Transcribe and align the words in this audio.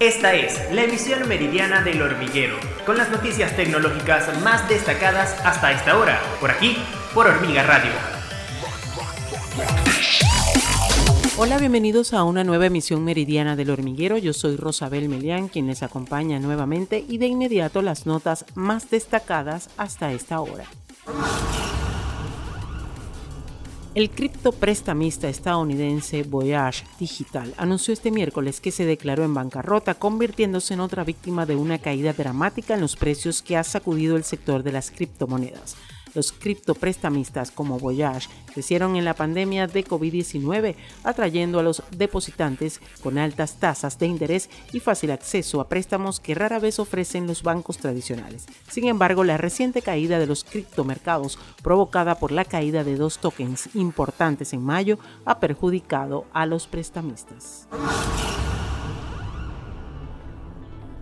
Esta 0.00 0.34
es 0.34 0.60
la 0.72 0.82
emisión 0.82 1.28
meridiana 1.28 1.80
del 1.80 2.02
hormiguero, 2.02 2.56
con 2.84 2.96
las 2.98 3.10
noticias 3.10 3.54
tecnológicas 3.54 4.28
más 4.42 4.68
destacadas 4.68 5.36
hasta 5.44 5.70
esta 5.70 5.96
hora, 5.96 6.20
por 6.40 6.50
aquí, 6.50 6.76
por 7.14 7.28
Hormiga 7.28 7.62
Radio. 7.62 7.92
Hola, 11.36 11.58
bienvenidos 11.58 12.12
a 12.12 12.24
una 12.24 12.42
nueva 12.42 12.66
emisión 12.66 13.04
meridiana 13.04 13.54
del 13.54 13.70
hormiguero. 13.70 14.18
Yo 14.18 14.32
soy 14.32 14.56
Rosabel 14.56 15.08
Melián, 15.08 15.46
quien 15.46 15.68
les 15.68 15.84
acompaña 15.84 16.40
nuevamente 16.40 17.04
y 17.08 17.18
de 17.18 17.26
inmediato 17.26 17.80
las 17.80 18.04
notas 18.04 18.46
más 18.56 18.90
destacadas 18.90 19.70
hasta 19.76 20.10
esta 20.12 20.40
hora. 20.40 20.64
El 23.94 24.10
criptoprestamista 24.10 25.28
estadounidense 25.28 26.24
Voyage 26.24 26.84
Digital 26.98 27.54
anunció 27.56 27.94
este 27.94 28.10
miércoles 28.10 28.60
que 28.60 28.72
se 28.72 28.84
declaró 28.84 29.22
en 29.22 29.34
bancarrota, 29.34 29.94
convirtiéndose 29.94 30.74
en 30.74 30.80
otra 30.80 31.04
víctima 31.04 31.46
de 31.46 31.54
una 31.54 31.78
caída 31.78 32.12
dramática 32.12 32.74
en 32.74 32.80
los 32.80 32.96
precios 32.96 33.40
que 33.40 33.56
ha 33.56 33.62
sacudido 33.62 34.16
el 34.16 34.24
sector 34.24 34.64
de 34.64 34.72
las 34.72 34.90
criptomonedas. 34.90 35.76
Los 36.14 36.32
criptoprestamistas 36.32 37.50
como 37.50 37.78
Voyage 37.78 38.28
crecieron 38.52 38.96
en 38.96 39.04
la 39.04 39.14
pandemia 39.14 39.66
de 39.66 39.84
COVID-19, 39.84 40.76
atrayendo 41.02 41.58
a 41.58 41.62
los 41.62 41.82
depositantes 41.96 42.80
con 43.02 43.18
altas 43.18 43.58
tasas 43.58 43.98
de 43.98 44.06
interés 44.06 44.48
y 44.72 44.80
fácil 44.80 45.10
acceso 45.10 45.60
a 45.60 45.68
préstamos 45.68 46.20
que 46.20 46.34
rara 46.34 46.58
vez 46.58 46.78
ofrecen 46.78 47.26
los 47.26 47.42
bancos 47.42 47.78
tradicionales. 47.78 48.46
Sin 48.70 48.86
embargo, 48.86 49.24
la 49.24 49.36
reciente 49.36 49.82
caída 49.82 50.18
de 50.18 50.26
los 50.26 50.44
criptomercados, 50.44 51.38
provocada 51.62 52.14
por 52.16 52.32
la 52.32 52.44
caída 52.44 52.84
de 52.84 52.96
dos 52.96 53.18
tokens 53.18 53.74
importantes 53.74 54.52
en 54.52 54.62
mayo, 54.62 54.98
ha 55.24 55.40
perjudicado 55.40 56.26
a 56.32 56.46
los 56.46 56.66
prestamistas. 56.66 57.66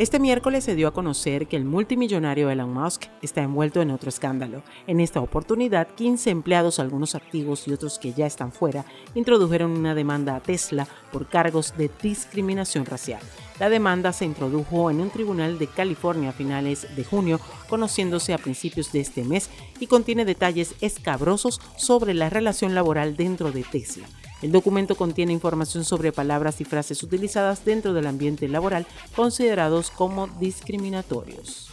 Este 0.00 0.18
miércoles 0.18 0.64
se 0.64 0.74
dio 0.74 0.88
a 0.88 0.94
conocer 0.94 1.46
que 1.46 1.58
el 1.58 1.66
multimillonario 1.66 2.48
Elon 2.48 2.72
Musk 2.72 3.02
está 3.20 3.42
envuelto 3.42 3.82
en 3.82 3.90
otro 3.90 4.08
escándalo. 4.08 4.62
En 4.86 4.98
esta 4.98 5.20
oportunidad, 5.20 5.88
15 5.88 6.30
empleados, 6.30 6.78
algunos 6.78 7.14
activos 7.14 7.68
y 7.68 7.74
otros 7.74 7.98
que 7.98 8.14
ya 8.14 8.24
están 8.24 8.50
fuera, 8.50 8.86
introdujeron 9.14 9.72
una 9.72 9.94
demanda 9.94 10.36
a 10.36 10.40
Tesla 10.40 10.88
por 11.12 11.28
cargos 11.28 11.74
de 11.76 11.90
discriminación 12.02 12.86
racial. 12.86 13.20
La 13.58 13.68
demanda 13.68 14.14
se 14.14 14.24
introdujo 14.24 14.90
en 14.90 15.02
un 15.02 15.10
tribunal 15.10 15.58
de 15.58 15.66
California 15.66 16.30
a 16.30 16.32
finales 16.32 16.86
de 16.96 17.04
junio, 17.04 17.38
conociéndose 17.68 18.32
a 18.32 18.38
principios 18.38 18.92
de 18.92 19.00
este 19.00 19.22
mes, 19.22 19.50
y 19.80 19.86
contiene 19.86 20.24
detalles 20.24 20.76
escabrosos 20.80 21.60
sobre 21.76 22.14
la 22.14 22.30
relación 22.30 22.74
laboral 22.74 23.16
dentro 23.18 23.52
de 23.52 23.64
Tesla. 23.64 24.06
El 24.42 24.52
documento 24.52 24.94
contiene 24.94 25.32
información 25.32 25.84
sobre 25.84 26.12
palabras 26.12 26.60
y 26.60 26.64
frases 26.64 27.02
utilizadas 27.02 27.64
dentro 27.64 27.92
del 27.92 28.06
ambiente 28.06 28.48
laboral 28.48 28.86
considerados 29.14 29.90
como 29.90 30.28
discriminatorios. 30.28 31.70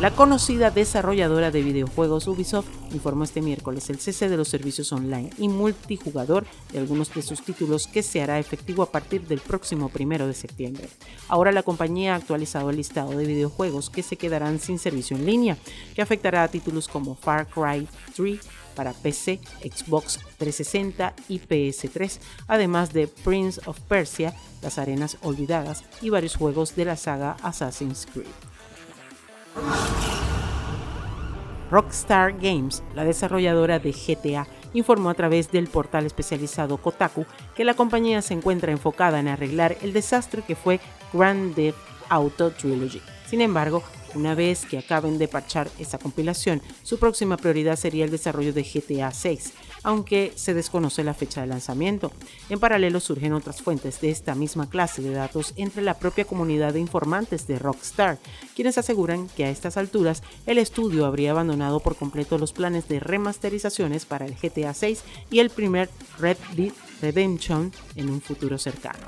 La 0.00 0.10
conocida 0.10 0.72
desarrolladora 0.72 1.52
de 1.52 1.62
videojuegos 1.62 2.26
Ubisoft 2.26 2.66
informó 2.92 3.22
este 3.22 3.40
miércoles 3.40 3.88
el 3.90 4.00
cese 4.00 4.28
de 4.28 4.36
los 4.36 4.48
servicios 4.48 4.92
online 4.92 5.30
y 5.38 5.48
multijugador 5.48 6.44
de 6.72 6.80
algunos 6.80 7.14
de 7.14 7.22
sus 7.22 7.42
títulos 7.42 7.86
que 7.86 8.02
se 8.02 8.20
hará 8.20 8.40
efectivo 8.40 8.82
a 8.82 8.90
partir 8.90 9.22
del 9.28 9.38
próximo 9.38 9.88
primero 9.88 10.26
de 10.26 10.34
septiembre. 10.34 10.88
Ahora 11.28 11.52
la 11.52 11.62
compañía 11.62 12.14
ha 12.14 12.16
actualizado 12.16 12.70
el 12.70 12.76
listado 12.76 13.12
de 13.12 13.24
videojuegos 13.24 13.88
que 13.88 14.02
se 14.02 14.16
quedarán 14.16 14.58
sin 14.58 14.80
servicio 14.80 15.16
en 15.16 15.26
línea, 15.26 15.56
que 15.94 16.02
afectará 16.02 16.42
a 16.42 16.48
títulos 16.48 16.88
como 16.88 17.14
Far 17.14 17.46
Cry 17.46 17.86
3 18.16 18.40
para 18.74 18.92
PC, 18.92 19.40
Xbox 19.60 20.18
360 20.38 21.14
y 21.28 21.40
PS3, 21.40 22.18
además 22.46 22.92
de 22.92 23.08
Prince 23.08 23.60
of 23.66 23.80
Persia, 23.80 24.34
Las 24.62 24.78
Arenas 24.78 25.16
Olvidadas 25.22 25.84
y 26.02 26.10
varios 26.10 26.36
juegos 26.36 26.76
de 26.76 26.84
la 26.84 26.96
saga 26.96 27.36
Assassin's 27.42 28.06
Creed. 28.12 28.26
Rockstar 31.70 32.38
Games, 32.38 32.82
la 32.94 33.04
desarrolladora 33.04 33.78
de 33.78 33.92
GTA, 33.92 34.46
informó 34.74 35.10
a 35.10 35.14
través 35.14 35.50
del 35.50 35.68
portal 35.68 36.06
especializado 36.06 36.76
Kotaku 36.76 37.26
que 37.56 37.64
la 37.64 37.74
compañía 37.74 38.22
se 38.22 38.34
encuentra 38.34 38.72
enfocada 38.72 39.18
en 39.18 39.28
arreglar 39.28 39.76
el 39.82 39.92
desastre 39.92 40.42
que 40.42 40.56
fue 40.56 40.80
Grand 41.12 41.54
Theft 41.54 41.78
Auto 42.08 42.50
Trilogy. 42.50 43.00
Sin 43.26 43.40
embargo, 43.40 43.82
una 44.14 44.34
vez 44.34 44.64
que 44.64 44.78
acaben 44.78 45.18
de 45.18 45.28
parchar 45.28 45.70
esa 45.78 45.98
compilación, 45.98 46.62
su 46.82 46.98
próxima 46.98 47.36
prioridad 47.36 47.76
sería 47.76 48.04
el 48.04 48.10
desarrollo 48.10 48.52
de 48.52 48.62
GTA 48.62 49.12
6, 49.12 49.52
aunque 49.82 50.32
se 50.34 50.54
desconoce 50.54 51.04
la 51.04 51.14
fecha 51.14 51.40
de 51.40 51.46
lanzamiento. 51.46 52.12
En 52.48 52.60
paralelo 52.60 53.00
surgen 53.00 53.32
otras 53.32 53.62
fuentes 53.62 54.00
de 54.00 54.10
esta 54.10 54.34
misma 54.34 54.68
clase 54.68 55.02
de 55.02 55.10
datos 55.10 55.52
entre 55.56 55.82
la 55.82 55.94
propia 55.94 56.24
comunidad 56.24 56.72
de 56.72 56.80
informantes 56.80 57.46
de 57.46 57.58
Rockstar, 57.58 58.18
quienes 58.54 58.78
aseguran 58.78 59.28
que 59.28 59.44
a 59.44 59.50
estas 59.50 59.76
alturas 59.76 60.22
el 60.46 60.58
estudio 60.58 61.06
habría 61.06 61.32
abandonado 61.32 61.80
por 61.80 61.96
completo 61.96 62.38
los 62.38 62.52
planes 62.52 62.88
de 62.88 63.00
remasterizaciones 63.00 64.06
para 64.06 64.26
el 64.26 64.34
GTA 64.34 64.74
6 64.74 65.02
y 65.30 65.40
el 65.40 65.50
primer 65.50 65.88
Red 66.18 66.38
Dead 66.56 66.72
Redemption 67.00 67.72
en 67.96 68.10
un 68.10 68.20
futuro 68.20 68.58
cercano. 68.58 69.06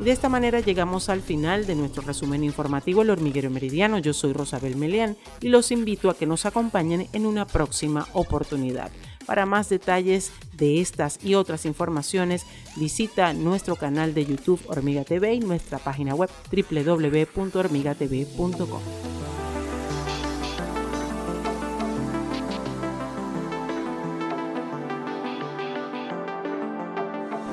De 0.00 0.10
esta 0.12 0.28
manera 0.28 0.60
llegamos 0.60 1.08
al 1.08 1.22
final 1.22 1.66
de 1.66 1.74
nuestro 1.74 2.02
resumen 2.02 2.44
informativo 2.44 3.00
El 3.02 3.10
Hormiguero 3.10 3.50
Meridiano. 3.50 3.98
Yo 3.98 4.12
soy 4.12 4.34
Rosabel 4.34 4.76
Meleán 4.76 5.16
y 5.40 5.48
los 5.48 5.70
invito 5.70 6.10
a 6.10 6.14
que 6.14 6.26
nos 6.26 6.44
acompañen 6.44 7.08
en 7.14 7.24
una 7.24 7.46
próxima 7.46 8.06
oportunidad. 8.12 8.90
Para 9.24 9.46
más 9.46 9.70
detalles 9.70 10.32
de 10.52 10.80
estas 10.80 11.18
y 11.24 11.34
otras 11.34 11.66
informaciones, 11.66 12.46
visita 12.76 13.32
nuestro 13.32 13.74
canal 13.76 14.12
de 14.14 14.26
YouTube 14.26 14.60
Hormiga 14.68 15.02
TV 15.02 15.34
y 15.34 15.40
nuestra 15.40 15.78
página 15.78 16.14
web 16.14 16.30
www.hormigatv.com. 16.52 19.25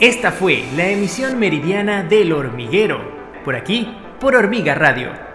Esta 0.00 0.30
fue 0.30 0.62
la 0.76 0.88
emisión 0.88 1.40
meridiana 1.40 2.04
del 2.04 2.32
hormiguero, 2.32 3.00
por 3.44 3.56
aquí, 3.56 3.96
por 4.20 4.36
Hormiga 4.36 4.76
Radio 4.76 5.27